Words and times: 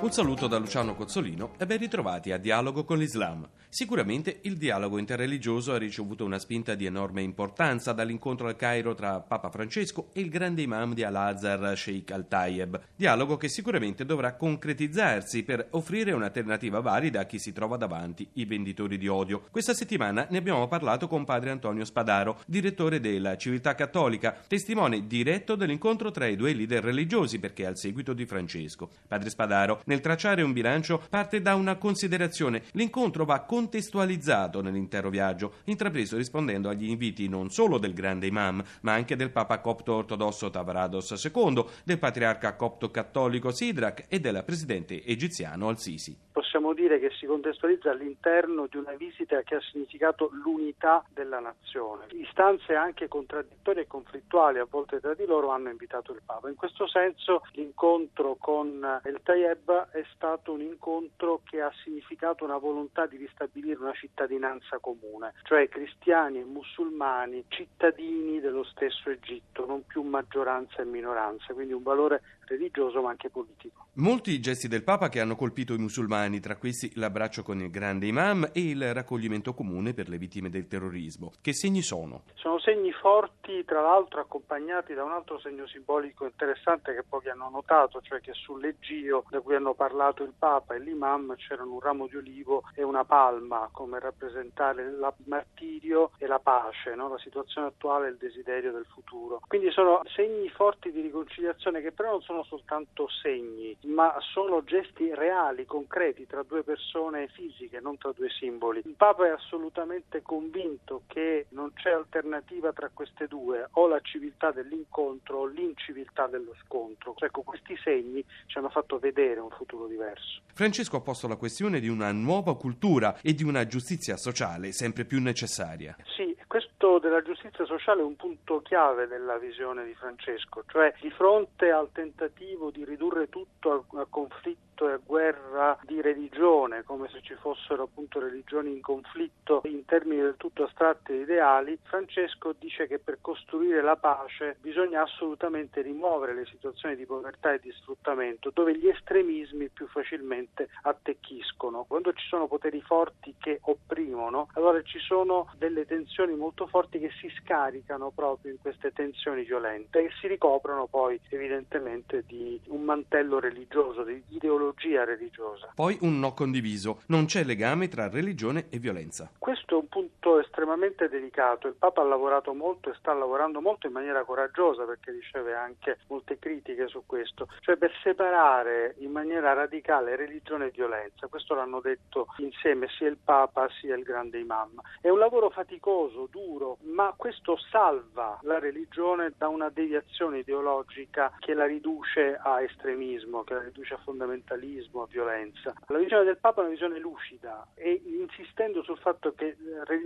Un 0.00 0.10
saluto 0.10 0.48
da 0.48 0.58
Luciano 0.58 0.94
Cozzolino 0.94 1.54
e 1.56 1.64
ben 1.64 1.78
ritrovati 1.78 2.30
a 2.30 2.36
Dialogo 2.36 2.84
con 2.84 2.98
l'Islam. 2.98 3.48
Sicuramente 3.74 4.38
il 4.42 4.56
dialogo 4.56 4.98
interreligioso 4.98 5.72
ha 5.72 5.78
ricevuto 5.78 6.24
una 6.24 6.38
spinta 6.38 6.76
di 6.76 6.84
enorme 6.84 7.22
importanza 7.22 7.92
dall'incontro 7.92 8.46
al 8.46 8.54
Cairo 8.54 8.94
tra 8.94 9.18
Papa 9.18 9.50
Francesco 9.50 10.10
e 10.12 10.20
il 10.20 10.28
grande 10.28 10.62
imam 10.62 10.94
di 10.94 11.02
Al-Azhar 11.02 11.76
Sheikh 11.76 12.12
Al-Tayeb. 12.12 12.80
Dialogo 12.94 13.36
che 13.36 13.48
sicuramente 13.48 14.04
dovrà 14.04 14.34
concretizzarsi 14.34 15.42
per 15.42 15.66
offrire 15.70 16.12
un'alternativa 16.12 16.78
valida 16.78 17.20
a 17.20 17.24
chi 17.24 17.40
si 17.40 17.52
trova 17.52 17.76
davanti 17.76 18.28
i 18.34 18.44
venditori 18.44 18.96
di 18.96 19.08
odio. 19.08 19.42
Questa 19.50 19.74
settimana 19.74 20.26
ne 20.30 20.38
abbiamo 20.38 20.68
parlato 20.68 21.08
con 21.08 21.24
padre 21.24 21.50
Antonio 21.50 21.84
Spadaro, 21.84 22.42
direttore 22.46 23.00
della 23.00 23.36
Civiltà 23.36 23.74
Cattolica, 23.74 24.38
testimone 24.46 25.08
diretto 25.08 25.56
dell'incontro 25.56 26.12
tra 26.12 26.26
i 26.26 26.36
due 26.36 26.52
leader 26.52 26.84
religiosi 26.84 27.40
perché 27.40 27.66
al 27.66 27.76
seguito 27.76 28.12
di 28.12 28.24
Francesco. 28.24 28.88
Padre 29.08 29.30
Spadaro, 29.30 29.80
nel 29.84 30.00
tracciare 30.00 30.42
un 30.42 30.52
bilancio, 30.52 31.02
parte 31.10 31.40
da 31.40 31.54
una 31.54 31.76
considerazione. 31.76 32.62
L'incontro 32.72 33.24
va 33.24 33.40
con 33.40 33.62
contestualizzato 33.64 34.60
nell'intero 34.60 35.08
viaggio, 35.08 35.54
intrapreso 35.64 36.16
rispondendo 36.16 36.68
agli 36.68 36.88
inviti 36.88 37.28
non 37.28 37.50
solo 37.50 37.78
del 37.78 37.94
grande 37.94 38.26
imam, 38.26 38.62
ma 38.82 38.92
anche 38.92 39.16
del 39.16 39.30
Papa 39.30 39.60
copto 39.60 39.94
ortodosso 39.94 40.50
Tavrados 40.50 41.10
II, 41.10 41.64
del 41.84 41.98
patriarca 41.98 42.56
copto 42.56 42.90
cattolico 42.90 43.52
Sidrak 43.52 44.04
e 44.08 44.20
del 44.20 44.42
presidente 44.44 45.02
egiziano 45.04 45.68
Al-Sisi. 45.68 46.18
Possiamo 46.32 46.74
dire 46.74 46.98
che 46.98 47.10
si 47.18 47.26
contestualizza 47.26 47.90
all'interno 47.90 48.66
di 48.68 48.76
una 48.76 48.92
visita 48.92 49.40
che 49.42 49.54
ha 49.54 49.60
significato 49.60 50.30
l'unità 50.44 51.04
della 51.12 51.38
nazione. 51.38 52.06
Istanze 52.10 52.74
anche 52.74 53.08
contraddittorie 53.08 53.82
e 53.82 53.86
conflittuali 53.86 54.58
a 54.58 54.66
volte 54.68 55.00
tra 55.00 55.14
di 55.14 55.24
loro 55.26 55.50
hanno 55.50 55.70
invitato 55.70 56.12
il 56.12 56.22
Papa. 56.24 56.48
In 56.48 56.56
questo 56.56 56.86
senso 56.86 57.42
l'incontro 57.52 58.36
con 58.38 59.00
El 59.04 59.20
Tayeb 59.22 59.73
è 59.90 60.04
stato 60.14 60.52
un 60.52 60.60
incontro 60.60 61.40
che 61.44 61.60
ha 61.60 61.72
significato 61.82 62.44
una 62.44 62.58
volontà 62.58 63.06
di 63.06 63.16
ristabilire 63.16 63.42
stabilire 63.54 63.80
una 63.80 63.92
cittadinanza 63.92 64.78
comune, 64.78 65.34
cioè 65.42 65.68
cristiani 65.68 66.40
e 66.40 66.44
musulmani 66.44 67.44
cittadini 67.48 68.40
dello 68.40 68.64
stesso 68.64 69.10
Egitto, 69.10 69.66
non 69.66 69.84
più 69.86 70.02
maggioranza 70.02 70.82
e 70.82 70.84
minoranza, 70.84 71.52
quindi 71.54 71.72
un 71.72 71.82
valore 71.82 72.22
religioso 72.46 73.00
ma 73.00 73.10
anche 73.10 73.30
politico. 73.30 73.86
Molti 73.94 74.40
gesti 74.40 74.68
del 74.68 74.82
Papa 74.82 75.08
che 75.08 75.20
hanno 75.20 75.36
colpito 75.36 75.72
i 75.72 75.78
musulmani, 75.78 76.40
tra 76.40 76.56
questi 76.56 76.92
l'abbraccio 76.96 77.42
con 77.42 77.60
il 77.60 77.70
grande 77.70 78.06
imam 78.06 78.50
e 78.52 78.60
il 78.70 78.92
raccoglimento 78.92 79.54
comune 79.54 79.94
per 79.94 80.08
le 80.08 80.18
vittime 80.18 80.50
del 80.50 80.66
terrorismo. 80.66 81.32
Che 81.40 81.54
segni 81.54 81.82
sono? 81.82 82.24
Sono 82.34 82.58
segni 82.58 82.92
forti, 82.92 83.64
tra 83.64 83.80
l'altro 83.80 84.20
accompagnati 84.20 84.94
da 84.94 85.04
un 85.04 85.12
altro 85.12 85.38
segno 85.38 85.66
simbolico 85.66 86.24
interessante 86.24 86.94
che 86.94 87.04
pochi 87.08 87.28
hanno 87.28 87.48
notato, 87.48 88.00
cioè 88.02 88.20
che 88.20 88.32
sull'Egio 88.32 89.24
da 89.30 89.40
cui 89.40 89.54
hanno 89.54 89.63
parlato 89.72 90.22
il 90.22 90.34
Papa 90.38 90.74
e 90.74 90.80
l'imam 90.80 91.34
c'erano 91.36 91.72
un 91.72 91.80
ramo 91.80 92.06
di 92.06 92.16
olivo 92.16 92.64
e 92.74 92.82
una 92.82 93.04
palma 93.04 93.70
come 93.72 93.98
rappresentare 93.98 94.82
il 94.82 95.14
martirio 95.24 96.10
e 96.18 96.26
la 96.26 96.38
pace, 96.38 96.94
no? 96.94 97.08
la 97.08 97.18
situazione 97.18 97.68
attuale 97.68 98.08
e 98.08 98.10
il 98.10 98.16
desiderio 98.16 98.72
del 98.72 98.86
futuro. 98.92 99.40
Quindi 99.48 99.70
sono 99.70 100.02
segni 100.14 100.48
forti 100.50 100.92
di 100.92 101.00
riconciliazione 101.00 101.80
che 101.80 101.92
però 101.92 102.10
non 102.10 102.22
sono 102.22 102.44
soltanto 102.44 103.08
segni, 103.08 103.76
ma 103.84 104.14
sono 104.20 104.62
gesti 104.64 105.14
reali, 105.14 105.64
concreti, 105.64 106.26
tra 106.26 106.42
due 106.42 106.62
persone 106.62 107.28
fisiche, 107.28 107.80
non 107.80 107.96
tra 107.96 108.12
due 108.12 108.28
simboli. 108.28 108.82
Il 108.84 108.94
Papa 108.96 109.26
è 109.26 109.30
assolutamente 109.30 110.22
convinto 110.22 111.02
che 111.06 111.46
non 111.50 111.72
c'è 111.74 111.92
alternativa 111.92 112.72
tra 112.72 112.90
queste 112.92 113.26
due, 113.26 113.68
o 113.72 113.86
la 113.86 114.00
civiltà 114.00 114.50
dell'incontro 114.50 115.38
o 115.38 115.46
l'inciviltà 115.46 116.26
dello 116.26 116.54
scontro. 116.64 117.14
Ecco, 117.18 117.42
questi 117.42 117.76
segni 117.76 118.24
ci 118.46 118.58
hanno 118.58 118.68
fatto 118.68 118.98
vedere 118.98 119.40
un 119.40 119.50
futuro 119.54 119.86
diverso. 119.86 120.42
Francesco 120.52 120.96
ha 120.96 121.00
posto 121.00 121.26
la 121.26 121.36
questione 121.36 121.80
di 121.80 121.88
una 121.88 122.12
nuova 122.12 122.56
cultura 122.56 123.18
e 123.20 123.34
di 123.34 123.42
una 123.42 123.66
giustizia 123.66 124.16
sociale 124.16 124.72
sempre 124.72 125.04
più 125.04 125.20
necessaria. 125.20 125.96
Sì, 126.16 126.36
questo 126.46 126.73
della 126.84 127.22
giustizia 127.22 127.64
sociale 127.64 128.02
è 128.02 128.04
un 128.04 128.14
punto 128.14 128.60
chiave 128.60 129.06
della 129.06 129.38
visione 129.38 129.84
di 129.84 129.94
Francesco, 129.94 130.64
cioè 130.66 130.92
di 131.00 131.10
fronte 131.10 131.70
al 131.70 131.88
tentativo 131.92 132.70
di 132.70 132.84
ridurre 132.84 133.30
tutto 133.30 133.72
a, 133.72 134.00
a 134.00 134.06
conflitto 134.08 134.90
e 134.90 134.98
guerra 135.04 135.78
di 135.82 136.02
religione, 136.02 136.82
come 136.82 137.08
se 137.08 137.22
ci 137.22 137.34
fossero 137.34 137.84
appunto 137.84 138.18
religioni 138.20 138.72
in 138.72 138.82
conflitto 138.82 139.62
in 139.64 139.84
termini 139.84 140.20
del 140.20 140.36
tutto 140.36 140.64
astratti 140.64 141.12
e 141.12 141.20
ideali, 141.20 141.78
Francesco 141.84 142.54
dice 142.58 142.86
che 142.86 142.98
per 142.98 143.18
costruire 143.20 143.80
la 143.80 143.96
pace 143.96 144.56
bisogna 144.60 145.02
assolutamente 145.02 145.80
rimuovere 145.80 146.34
le 146.34 146.44
situazioni 146.46 146.96
di 146.96 147.06
povertà 147.06 147.54
e 147.54 147.60
di 147.60 147.72
sfruttamento 147.72 148.50
dove 148.52 148.76
gli 148.76 148.88
estremismi 148.88 149.68
più 149.68 149.86
facilmente 149.86 150.68
attecchiscono. 150.82 151.84
Quando 151.84 152.12
ci 152.12 152.26
sono 152.26 152.46
poteri 152.46 152.82
forti 152.82 153.34
che 153.38 153.60
opprimono, 153.62 154.48
allora 154.54 154.82
ci 154.82 154.98
sono 154.98 155.50
delle 155.56 155.86
tensioni 155.86 156.34
molto 156.34 156.66
forti 156.74 156.98
che 156.98 157.10
si 157.20 157.30
scaricano 157.40 158.10
proprio 158.10 158.50
in 158.50 158.58
queste 158.60 158.90
tensioni 158.90 159.44
violente 159.44 160.00
e 160.00 160.10
si 160.20 160.26
ricoprono 160.26 160.88
poi 160.88 161.20
evidentemente 161.28 162.24
di 162.26 162.60
un 162.66 162.82
mantello 162.82 163.38
religioso, 163.38 164.02
di 164.02 164.20
ideologia 164.30 164.64
ideologia 164.74 165.04
religiosa. 165.04 165.72
Poi 165.74 165.96
un 166.00 166.18
no 166.18 166.32
condiviso, 166.32 167.02
non 167.06 167.26
c'è 167.26 167.44
legame 167.44 167.88
tra 167.88 168.08
religione 168.08 168.66
e 168.70 168.78
violenza. 168.78 169.30
Questo 169.38 169.76
è 169.76 169.80
un 169.80 169.88
punto 169.88 170.13
estremamente 170.38 171.08
delicato, 171.08 171.68
il 171.68 171.74
Papa 171.74 172.00
ha 172.00 172.04
lavorato 172.04 172.54
molto 172.54 172.90
e 172.90 172.94
sta 172.94 173.12
lavorando 173.12 173.60
molto 173.60 173.86
in 173.86 173.92
maniera 173.92 174.24
coraggiosa 174.24 174.84
perché 174.84 175.10
riceve 175.10 175.54
anche 175.54 175.98
molte 176.08 176.38
critiche 176.38 176.88
su 176.88 177.02
questo, 177.06 177.48
cioè 177.60 177.76
per 177.76 177.92
separare 178.02 178.94
in 178.98 179.10
maniera 179.10 179.52
radicale 179.52 180.16
religione 180.16 180.66
e 180.66 180.70
violenza, 180.70 181.26
questo 181.28 181.54
l'hanno 181.54 181.80
detto 181.80 182.26
insieme 182.38 182.88
sia 182.88 183.08
il 183.08 183.18
Papa 183.22 183.68
sia 183.80 183.96
il 183.96 184.02
grande 184.02 184.38
imam. 184.38 184.80
È 185.00 185.08
un 185.08 185.18
lavoro 185.18 185.50
faticoso, 185.50 186.28
duro, 186.30 186.78
ma 186.82 187.14
questo 187.16 187.56
salva 187.70 188.38
la 188.42 188.58
religione 188.58 189.32
da 189.36 189.48
una 189.48 189.68
deviazione 189.68 190.38
ideologica 190.38 191.32
che 191.38 191.54
la 191.54 191.66
riduce 191.66 192.38
a 192.40 192.62
estremismo, 192.62 193.44
che 193.44 193.54
la 193.54 193.62
riduce 193.62 193.94
a 193.94 193.98
fondamentalismo 193.98 195.02
a 195.02 195.06
violenza. 195.06 195.72
La 195.88 195.98
visione 195.98 196.24
del 196.24 196.38
Papa 196.38 196.60
è 196.60 196.64
una 196.64 196.72
visione 196.72 196.98
lucida 196.98 197.66
e 197.74 198.02
insistendo 198.04 198.82
sul 198.82 198.98
fatto 198.98 199.32
che 199.34 199.46
eh, 199.46 199.56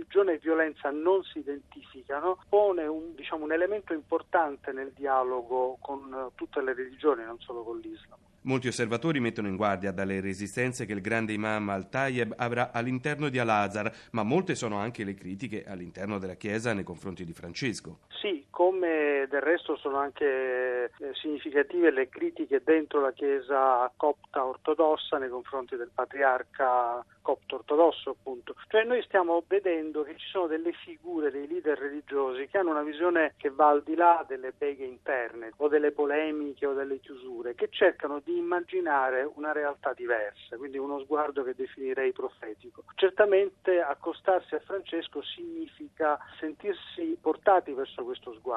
religione 0.09 0.33
e 0.33 0.39
violenza 0.39 0.89
non 0.89 1.23
si 1.23 1.39
identificano, 1.39 2.39
pone 2.49 2.85
un, 2.87 3.13
diciamo, 3.15 3.43
un 3.43 3.51
elemento 3.51 3.93
importante 3.93 4.71
nel 4.71 4.91
dialogo 4.95 5.77
con 5.79 6.11
eh, 6.11 6.31
tutte 6.35 6.61
le 6.61 6.73
religioni, 6.73 7.23
non 7.23 7.39
solo 7.39 7.63
con 7.63 7.77
l'Islam. 7.77 8.17
Molti 8.41 8.67
osservatori 8.67 9.19
mettono 9.19 9.47
in 9.47 9.55
guardia 9.55 9.91
dalle 9.91 10.21
resistenze 10.21 10.85
che 10.85 10.93
il 10.93 11.01
grande 11.01 11.33
imam 11.33 11.69
al-Tayeb 11.69 12.33
avrà 12.37 12.71
all'interno 12.71 13.29
di 13.29 13.37
Al-Azhar, 13.37 13.93
ma 14.11 14.23
molte 14.23 14.55
sono 14.55 14.77
anche 14.77 15.03
le 15.03 15.13
critiche 15.13 15.65
all'interno 15.65 16.17
della 16.17 16.35
Chiesa 16.35 16.73
nei 16.73 16.85
confronti 16.85 17.25
di 17.25 17.33
Francesco. 17.33 17.99
Sì, 18.07 18.45
come 18.59 19.25
del 19.29 19.39
resto 19.39 19.77
sono 19.77 19.95
anche 19.95 20.91
eh, 20.99 21.13
significative 21.13 21.91
le 21.91 22.09
critiche 22.09 22.61
dentro 22.61 22.99
la 22.99 23.13
Chiesa 23.13 23.89
copta 23.95 24.43
ortodossa 24.43 25.17
nei 25.17 25.29
confronti 25.29 25.77
del 25.77 25.91
patriarca 25.93 27.01
copto 27.21 27.55
ortodosso 27.55 28.09
appunto. 28.09 28.55
Cioè 28.67 28.83
noi 28.83 29.01
stiamo 29.03 29.43
vedendo 29.47 30.03
che 30.03 30.17
ci 30.17 30.27
sono 30.27 30.47
delle 30.47 30.73
figure, 30.73 31.31
dei 31.31 31.47
leader 31.47 31.77
religiosi 31.77 32.47
che 32.47 32.57
hanno 32.57 32.71
una 32.71 32.81
visione 32.81 33.35
che 33.37 33.49
va 33.49 33.69
al 33.69 33.81
di 33.81 33.95
là 33.95 34.25
delle 34.27 34.51
beghe 34.51 34.83
interne 34.83 35.53
o 35.57 35.69
delle 35.69 35.91
polemiche 35.91 36.65
o 36.65 36.73
delle 36.73 36.99
chiusure, 36.99 37.55
che 37.55 37.69
cercano 37.69 38.19
di 38.21 38.35
immaginare 38.35 39.29
una 39.35 39.53
realtà 39.53 39.93
diversa, 39.93 40.57
quindi 40.57 40.77
uno 40.77 40.99
sguardo 40.99 41.43
che 41.43 41.55
definirei 41.55 42.11
profetico. 42.11 42.83
Certamente 42.95 43.79
accostarsi 43.79 44.55
a 44.55 44.59
Francesco 44.59 45.21
significa 45.21 46.19
sentirsi 46.39 47.17
portati 47.21 47.71
verso 47.71 48.03
questo 48.03 48.33
sguardo. 48.33 48.48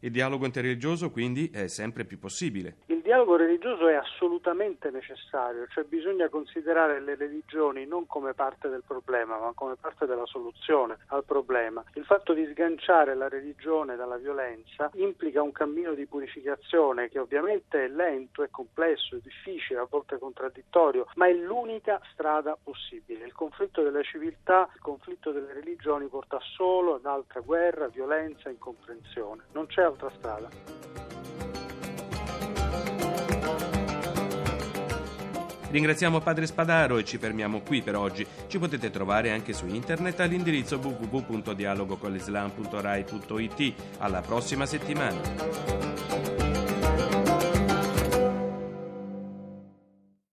Il 0.00 0.10
dialogo 0.10 0.46
interreligioso 0.46 1.10
quindi 1.10 1.50
è 1.50 1.68
sempre 1.68 2.04
più 2.04 2.18
possibile. 2.18 2.76
Dialogo 3.14 3.36
religioso 3.36 3.86
è 3.86 3.94
assolutamente 3.94 4.90
necessario, 4.90 5.68
cioè 5.68 5.84
bisogna 5.84 6.28
considerare 6.28 6.98
le 6.98 7.14
religioni 7.14 7.86
non 7.86 8.08
come 8.08 8.34
parte 8.34 8.68
del 8.68 8.82
problema, 8.84 9.38
ma 9.38 9.52
come 9.54 9.76
parte 9.76 10.04
della 10.04 10.26
soluzione 10.26 10.96
al 11.10 11.22
problema. 11.22 11.84
Il 11.92 12.04
fatto 12.06 12.32
di 12.32 12.44
sganciare 12.50 13.14
la 13.14 13.28
religione 13.28 13.94
dalla 13.94 14.16
violenza 14.16 14.90
implica 14.94 15.42
un 15.42 15.52
cammino 15.52 15.94
di 15.94 16.06
purificazione 16.06 17.08
che 17.08 17.20
ovviamente 17.20 17.84
è 17.84 17.88
lento, 17.88 18.42
è 18.42 18.50
complesso, 18.50 19.14
è 19.14 19.20
difficile, 19.22 19.78
a 19.78 19.86
volte 19.88 20.18
contraddittorio, 20.18 21.06
ma 21.14 21.28
è 21.28 21.34
l'unica 21.34 22.00
strada 22.10 22.58
possibile. 22.60 23.26
Il 23.26 23.32
conflitto 23.32 23.84
delle 23.84 24.02
civiltà, 24.02 24.68
il 24.74 24.80
conflitto 24.80 25.30
delle 25.30 25.52
religioni 25.52 26.08
porta 26.08 26.40
solo 26.56 26.96
ad 26.96 27.06
altra 27.06 27.38
guerra, 27.38 27.86
violenza, 27.86 28.50
incomprensione. 28.50 29.44
Non 29.52 29.66
c'è 29.66 29.82
altra 29.82 30.10
strada. 30.10 31.03
Ringraziamo 35.74 36.20
Padre 36.20 36.46
Spadaro 36.46 36.98
e 36.98 37.04
ci 37.04 37.18
fermiamo 37.18 37.62
qui 37.62 37.82
per 37.82 37.96
oggi. 37.96 38.24
Ci 38.46 38.60
potete 38.60 38.90
trovare 38.90 39.32
anche 39.32 39.52
su 39.52 39.66
internet 39.66 40.20
all'indirizzo 40.20 40.78
www.dialogocolislam.rai.it. 40.78 43.74
Alla 43.98 44.20
prossima 44.20 44.66
settimana. 44.66 46.73